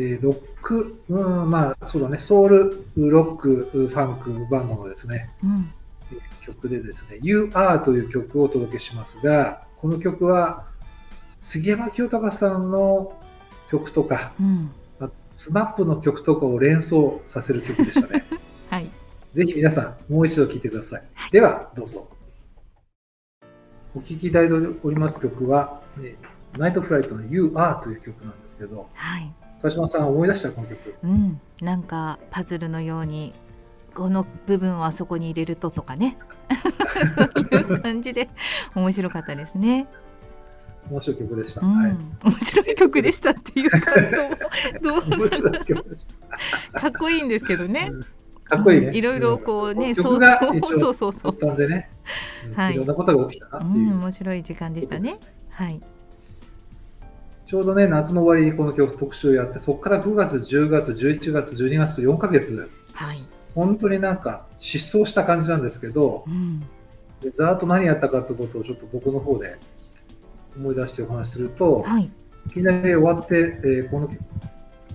[0.02, 5.70] えーロック、うん、まあそうだね、ソウルロックファンクバンドのですね、うん。
[6.42, 10.66] 曲でですね、You Are という曲をお届けしますが、この曲は
[11.40, 13.14] 杉山清隆さんの
[13.70, 14.72] 曲とか、うん。
[15.38, 18.26] スマップの曲とかを連想させる曲でしたね。
[18.70, 18.90] はい。
[19.34, 21.04] ぜひ皆さん、もう一度聴いてください。
[21.14, 22.08] はいでは、どうぞ。
[23.96, 26.16] お聴きいただいております曲は、ね
[26.58, 29.34] ナイトフライトの You Are という曲なんですけど、はい。
[29.62, 30.96] 川島さん思い出したこの曲。
[31.04, 31.40] うん。
[31.62, 33.34] なんかパズルのように。
[33.94, 36.18] この部分をあそこに入れるととかね。
[37.52, 38.30] いう感じで
[38.76, 39.88] 面白かったですね。
[40.90, 41.62] 面白い曲でした。
[41.62, 41.98] うん、はい。
[42.24, 44.36] 面白い曲でしたっていう感想も
[44.82, 45.30] どう。
[46.74, 47.92] かっこいいんですけどね。
[48.46, 48.88] かっこいいね。
[48.88, 51.90] うんいろいろこうね、そうそうそうそう発端でね、
[52.48, 55.18] うんはいいろんなことが起きたなってうん、いう面白い時間でしたね。
[55.50, 55.82] はい。
[57.52, 63.22] ちょうどね、夏の終わりにこの曲特集をやって、そこから9月、10月、11月、12月と4ヶ月、はい。
[63.54, 66.62] 本当になんか失踪した感じなんですけどう、ん。
[67.20, 69.58] でざーっと何やったかってことをちょっと僕の方で
[70.56, 72.10] 思い出してお話しすると、はい。
[72.48, 74.08] いきなり終わって、えーこの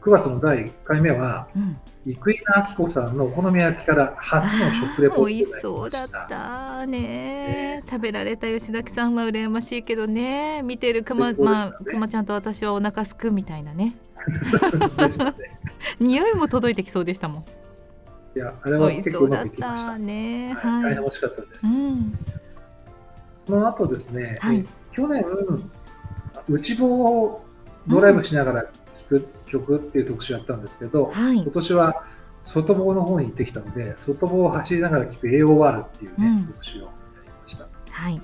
[0.00, 1.76] 9月の第1回目は、うん。
[2.14, 7.82] 生稲晃子さんのお好み焼きから初の食レポ美味しそうだったね。
[7.86, 10.62] 食べられた吉崎さんは羨ましいけどね。
[10.62, 13.96] 見てるくま、ねまあくまちゃんと私はお腹すくみたいなね。
[14.28, 15.58] ね。
[15.98, 17.44] 匂いも届いてきそうでしたもん。
[18.36, 19.92] いや、あれは結構うまくいきました。
[19.92, 20.54] たね。
[20.54, 20.94] はい、大はい。
[20.94, 21.66] 変美味しかったです。
[21.66, 22.18] うん。
[23.46, 24.58] その後ですね、はい。
[24.58, 24.64] え
[24.94, 25.24] 去年、
[26.48, 27.44] 内房を
[27.88, 28.70] ドライブしながら聴
[29.08, 31.38] く曲っていう特集やったんですけど、はい。
[31.38, 32.04] 今年は
[32.44, 36.46] 外房の方に行ってきたので、外房を走りながら聴く AOR っていうね、うん。
[36.46, 36.88] 特集をや
[37.24, 37.68] りました。
[37.90, 38.20] はい。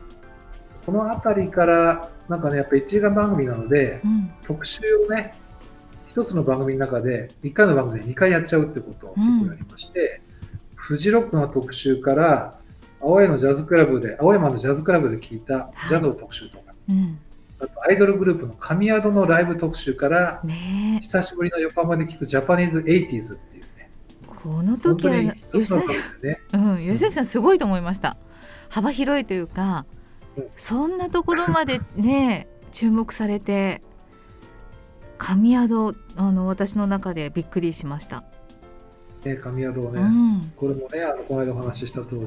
[0.85, 4.31] この辺りから、なんかね、やっぱ1時間番組なので、うん。
[4.43, 5.35] 特集をね、
[6.09, 10.21] 一つの番組の中で、1回の番組で2回やっちゃうってことを結構やりまして、
[10.77, 12.59] フジロックの特集から、
[13.01, 16.97] 青山のジャズクラブで、青山のジャズクラブで聞いたジャズの特集とか、うん。
[16.97, 17.32] あと
[17.87, 23.91] アイドルグループの神宿のライブ特集から、ね久しぶりの横浜で聞くジャパニーズ 80s っていうね、
[24.23, 25.85] えこの本時は吉崎
[26.53, 28.17] うん、吉崎さんすごいと思いました。
[28.69, 29.87] 幅広いというか
[30.37, 30.49] うん。
[30.57, 33.83] そんなところまでね 注目されて
[35.19, 38.25] 神宿あの私の中でびっくりしました、
[39.25, 40.53] ね神宿をね、うん。
[40.57, 42.27] これもね、あのこの間お話しした通り、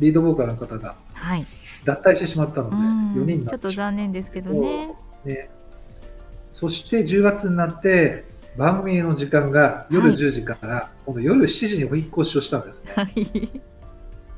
[0.00, 1.46] リードボーカルの方がはい、
[1.84, 3.12] 脱退してしまったので、うん。
[3.14, 4.94] 4人になちょっと残念ですけどね。
[5.24, 5.50] ね、
[6.50, 8.24] そして10月になって
[8.56, 10.16] 番組の時間が夜はい。
[10.16, 12.92] 10時から、今度夜7時にお引っ越しをしたんですね。
[12.94, 13.62] はい。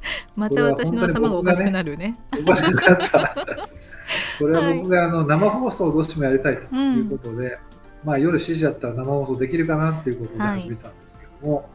[0.37, 2.19] また私の頭がおかしくなるね。
[2.33, 3.37] おかしくなった。
[4.39, 7.59] これは僕があの生放送をどうしてもやりたいということで、
[8.05, 10.61] まあ、夜7時だったら生放送できるかなということではい。
[10.61, 11.71] 始めたんですけども、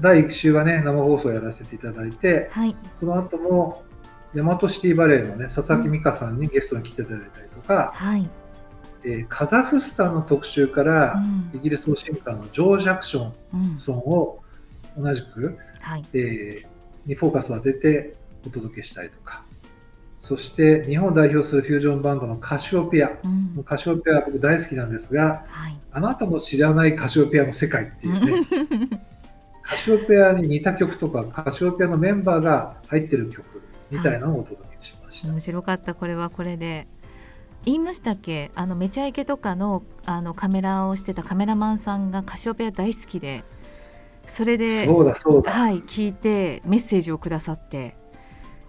[0.00, 2.76] 第1週はね生放送をやらせていただいてはい。
[2.94, 3.82] その後も
[4.34, 8.28] 大和シティバレーのね佐々木美香さんにゲストに来ていただいたりとか、はい、
[9.04, 11.50] えーカザフスタンの特集から、うん。
[11.54, 14.42] イギリスのシンガーのジョー・ジャクショうんンソンを
[14.98, 16.04] 同じく、はい。
[16.14, 16.74] えー
[17.06, 18.14] にフォーカスを当てて
[18.46, 19.44] お届けしたりとか、
[20.20, 23.28] そして日本を代表するフュージョンバンドのカシオペア、う
[23.60, 23.62] ん。
[23.62, 25.78] カシオペアは僕大好きなんですが、はい。
[25.92, 28.48] あなたも知らないカシオペアの世界っていうね、
[29.62, 33.44] カシオペアに似た曲とか、カシオペアのメンバーが入ってる曲
[33.90, 35.28] みたいなのをお届けしました。
[35.28, 35.94] 面白かった。
[35.94, 36.86] これはこれで。
[37.64, 38.50] 言いましたっけ？
[38.54, 43.42] あのめちゃイケとかのあのカメラをしてたカメラマンさんがカシオペア大好きで
[44.26, 45.50] それでそうだそうだ。
[45.50, 47.96] はい聞いてメッセージをくださって。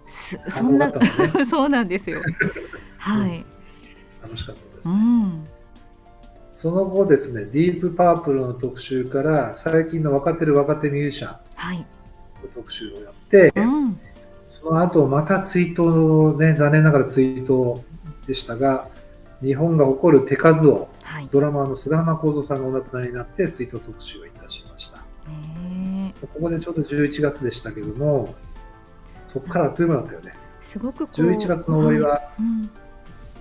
[0.06, 0.94] すあそんなね。
[1.44, 2.20] そうなんですよ。
[2.98, 3.44] はい、
[4.22, 4.98] 楽しかったですうね。
[4.98, 5.46] ん。
[6.52, 11.84] その後ですね、ディープパープルの特集から最近の若手る若手ミュージシャンはい、の
[12.54, 13.92] 特集をやって、うん。
[13.92, 13.98] そ
[14.70, 17.82] の後また追悼ね、残念ながら追悼
[18.26, 18.88] でしたが、
[19.42, 21.28] 日本が誇る手数をはい。
[21.30, 24.98] ドラマーの菅浜幸三さんがお亡くなりになって追悼特集をいたしました。
[26.20, 28.34] ここでちょうど11月でしたけども、
[29.28, 30.34] そこからあっという間だったよね。
[30.60, 32.42] すごくこう11月の終わりは、い。
[32.42, 32.70] うん。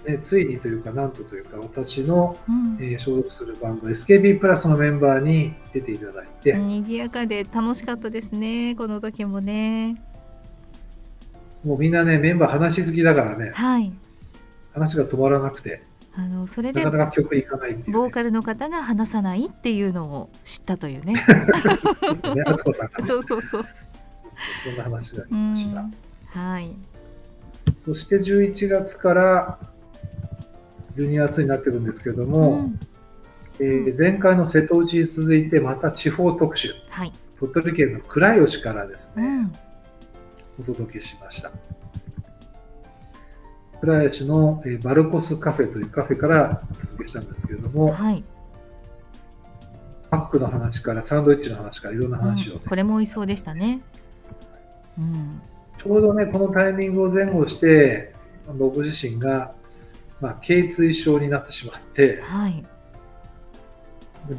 [0.05, 2.77] ね、ついにというか、なんとというか、私の、うん。
[2.79, 9.95] えー所属するバンド SKB プラスのメンバーに出ていただいて、賑やかで楽しかったですねこの時もね
[11.65, 13.91] もうみんなね、メンバー話し好きだからね、はい。
[14.73, 15.81] 話が止まらなくて、
[16.17, 17.83] あのそれでなかなか曲いかないね。
[17.87, 21.13] ボーカルの方が話さないっていうのを知ったというね。
[22.35, 23.65] ね、敦子さんが、ね、そうそうそう。
[24.63, 25.81] そんな話がありうました。
[25.81, 25.93] ん。
[26.27, 26.75] はい。
[27.75, 29.59] そして11月から
[30.95, 32.79] 12月になってるんですけれども、うん。
[33.59, 37.11] えー前回の瀬戸内に続いてまた地方特集、はい。
[37.39, 39.51] 鳥取県の倉吉からですね、うん。
[40.59, 41.51] お届けしました。
[43.81, 48.23] 倉吉の、えーバルコスカフェというカフェからお届けしたんですけれども、はい。
[50.09, 53.81] パックの話からサンドイッチの話からいろんな話をね、うんこれも美味しそうでしたね。
[54.97, 55.41] うん。
[55.77, 58.13] ちょうどね、このタイミングを前後して、
[58.57, 59.53] 僕自身が、
[60.21, 62.65] まあ、頚椎症になってしまって、はい。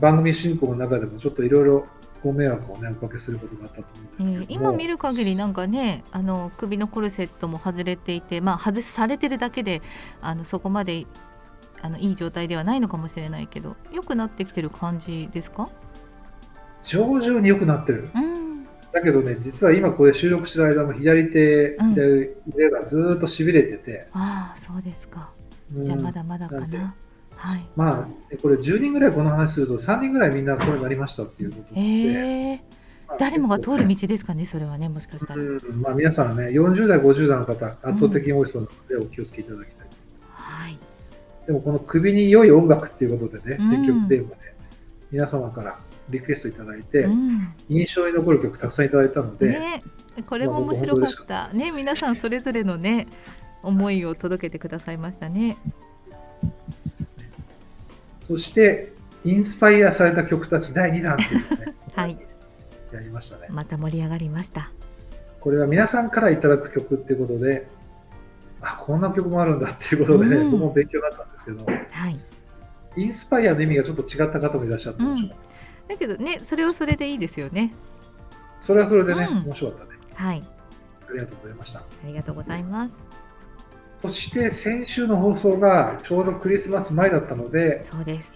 [0.00, 1.86] 番組進行の中でもちょっといろいろ
[2.26, 3.88] ご迷惑をね、おかけすることがあったと思
[4.20, 9.82] えーうんですけれども、今見る限りなんかねあの首のコルセットも外れていて、まあ、外されてるだけで
[10.20, 11.06] あのそこまで
[11.82, 15.68] あのいい状態ではないのかもしれないけど良くなってきてる感じですか？
[16.82, 18.08] 徐々に良くなってる。
[18.14, 18.64] うん。
[18.92, 21.94] だけどね、実は今これ収録してる間も左手、うん。
[21.94, 25.30] 左腕がずーっとしびれてて、ああそうですか。
[25.74, 25.84] うん。
[25.84, 26.94] じゃあまだまだかな、
[27.36, 27.66] はい。
[27.76, 32.56] まあ、これ10人ぐらいこの話すると3人ぐらいみんなこれになりましたっていうことで、ええ
[33.06, 39.86] まあ誰もが通る道ですかねそれはねもしかしたら、うんまあ、皆さんね、40代、50代の方、圧倒的に多い人なので、お気をつけいただきたい。
[40.32, 40.78] はい。
[41.46, 43.70] でも、この首に良い音楽っていうことでね、うん。
[43.70, 44.36] 積極テーマで、
[45.12, 45.78] 皆様から
[46.10, 47.54] リクエストいただいて、うん。
[47.68, 49.82] 印象に残る曲たくさんいただいたので、ね
[50.26, 51.48] これも面白かった。
[51.52, 53.06] ね皆さんそれぞれのね
[53.62, 55.58] 思いを届けてくださいましたね
[58.26, 58.92] そして、
[59.24, 62.18] インスパイアされた曲たち第2弾っていうね、 はい。
[62.92, 63.46] やりましたね。
[63.50, 64.70] また盛り上がりました。
[65.40, 67.68] これは皆さんからいただく曲っていうことで、
[68.60, 70.50] あこんな曲もあるんだっていうことでね、うん。
[70.50, 72.20] 僕も勉強になったんですけど、はい。
[72.96, 75.30] インスパイアの意味がちょっと違った方もいらっしゃったでしょう。
[75.88, 77.72] だけどねそれはそれでいいですよね。
[78.60, 79.38] それはそれでね、うん。
[79.44, 80.00] 面白かったね。
[80.14, 80.42] はい。
[81.08, 81.78] ありがとうございました。
[81.78, 83.05] ありがとうございます
[84.06, 88.32] そして先週の放送がちょうどクリスマス前だったので、そうです。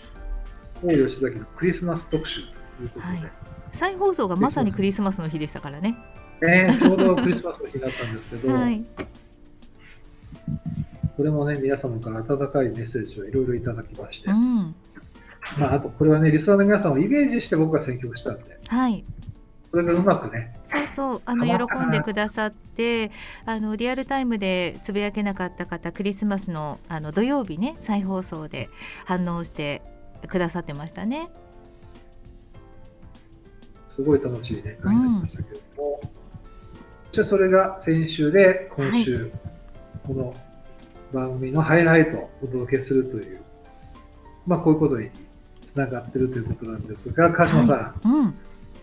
[0.83, 2.49] 大吉崎のクリスマス特集と
[2.83, 3.33] いうことで、はい。
[3.73, 5.97] 再放送がまさにクリスマスの日でしたからね。
[6.43, 8.85] ねちょうどクリスマスの日だったんですけど、 はい。
[11.17, 14.75] これもね、皆様から温かいメッセージをいろいろいただきまして、うん。
[15.59, 19.05] まあ、あとこれはね、リスナーの皆さんをイメージして僕が選曲したんで、はい
[19.71, 23.13] それがうまくね、そうそうあの喜んでくださって
[23.47, 28.69] あのリアルタイムでつぶやけなかった方クリスマスのあの土曜日ね再放送で
[29.05, 29.83] 反応して
[30.29, 31.31] くださってましたね。
[33.89, 36.01] すごい楽しいね、回になりましたけれども、
[37.13, 39.31] じゃあそれが先週で今週、
[40.05, 40.35] この
[41.13, 43.41] 番組のハイライトをお届けするという、
[44.47, 45.11] まあこういうことに
[45.65, 48.35] つながってるということなんですが、川島さん、うん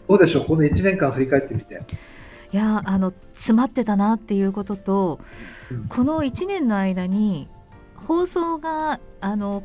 [0.08, 1.82] どうでしょう、この1年間振り返ってみて。
[2.53, 5.20] いやあの詰まってたなっていうことと
[5.70, 5.88] うん。
[5.89, 7.49] この1年の間に
[7.95, 9.64] 放送があの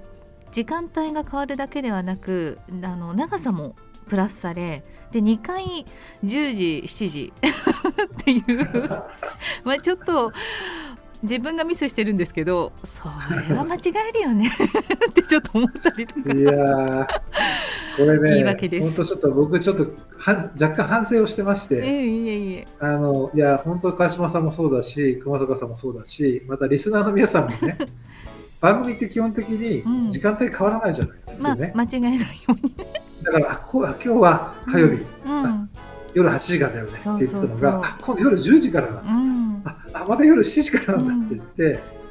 [0.50, 3.76] 時間帯が変わるだけではなくあの長さも
[4.08, 5.86] プラスされで2回
[6.24, 8.68] 10時7時 っていう。
[9.64, 10.32] まあちょっと
[11.22, 13.04] 自分がミスしてるんですけどそ
[13.48, 14.50] れは間違えるよね。
[15.10, 16.20] ってちょっと思ったりとか。
[16.34, 18.82] いやー、これね、言い訳です。
[18.84, 19.86] 本当ちょっと僕、ちょっと
[20.18, 22.66] は若干反省をしてましえて、えいえいえ。
[22.80, 27.78] あのいや、本当、川島さんもそうだし、熊坂さんもそうだし、またリスナーの皆さんもね、
[28.60, 29.54] 番組って基本的う
[29.88, 30.06] ん。
[30.06, 31.72] に時間帯変わらないじゃない、普まあ通ね。
[31.74, 32.74] 間違えないように
[33.22, 35.68] だから、あこう今日は火曜日、うん
[36.14, 39.62] 夜8時からだよねって言ってたのが、あ今度夜10時からなんだ、うん。
[39.64, 42.02] ああまた夜7時からなんだって言って、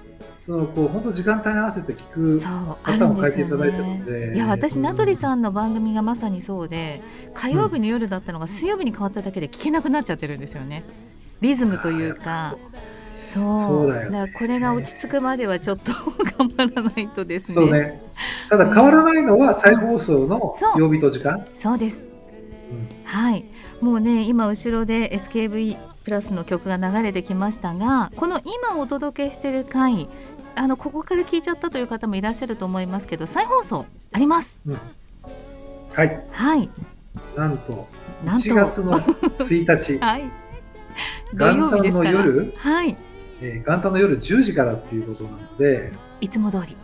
[0.46, 4.36] そのこう本当、時間帯に合わせて聞くパターンを変えていただいてるねので。
[4.36, 4.82] いや私うん。
[4.82, 7.02] 名取さんの番組がまさにそうで
[7.36, 10.84] 火曜日の夜だったのが水曜日に変わっただけで聞けなくなっちゃってるんですよね。
[11.42, 12.56] リズムというか。
[13.34, 13.60] そう。
[13.60, 13.94] そう。
[13.94, 14.18] だよね。
[14.18, 15.92] からこれが落ち着くまではちょっと
[16.38, 17.56] 頑張らないとですね。
[17.56, 18.02] そうね。
[18.50, 21.46] ただ変わらないのは再放送の曜日と時間。
[21.54, 22.02] そうです。
[22.06, 22.11] うん
[23.12, 23.46] はい。
[23.82, 30.10] もうね今後ろで SKV プラスの曲が流れてきましたがこの今お届けしている回
[30.56, 34.60] あのここから聞いちゃったという方もいらっしゃると思いますけど再放送あります。
[35.94, 36.26] はい。
[36.32, 36.70] はい。
[37.36, 37.88] なんと
[38.24, 38.48] なんと。
[38.48, 40.00] 1月の1日。
[40.04, 40.24] はい。
[41.34, 42.54] 土曜日で夜？
[42.58, 42.98] はい。
[43.42, 45.92] えー元旦の夜10時からっていうことなので、
[46.22, 46.78] いつも通り。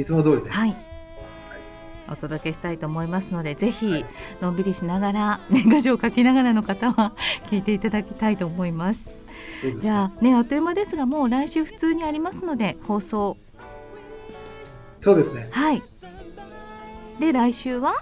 [0.00, 0.50] いつも通りね。
[0.50, 0.91] はい
[2.08, 4.04] お届けしたいと思いますのでぜひ
[4.40, 7.14] のんびりしながら年賀状を書きながらの方は
[7.48, 9.04] 聞いていただきたいと思います。
[9.60, 13.36] すね、じゃあねあっという間ですがもう来週普通にありますので放送。
[15.00, 15.48] そうですね。
[15.50, 15.82] はい。
[17.18, 17.92] で来週は？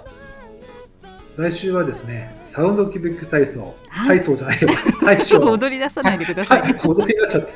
[1.36, 5.40] 来週はですねサウンドキュビック体操、はい、体操じゃない体操。
[5.53, 7.53] 踊り出さないでください、い、踊り出しちゃって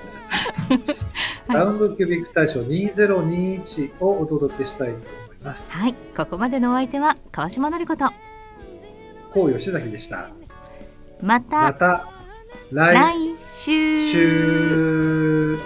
[1.45, 5.71] サウンドキュビック大賞2021をお届けしたいとます。
[5.71, 8.07] はいここまでのお相手は川島のりこと
[9.33, 10.31] 高吉崎でした。
[11.21, 12.09] また
[12.71, 13.15] 来
[13.59, 15.59] 週。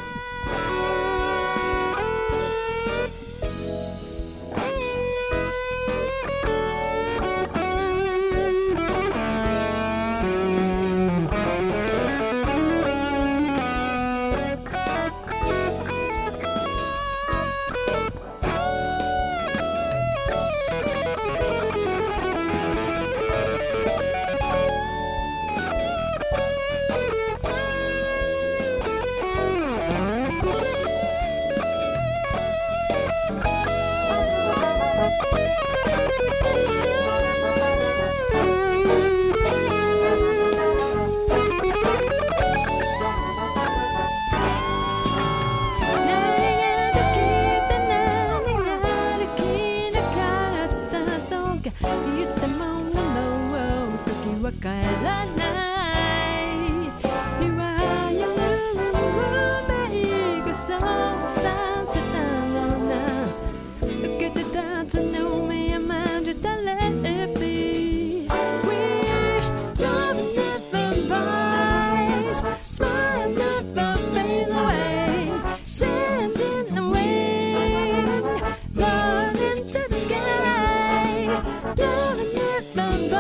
[81.75, 83.11] down in your fine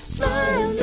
[0.00, 0.81] smiling.